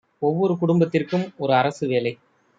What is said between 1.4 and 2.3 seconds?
ஒரு அரசு வேலை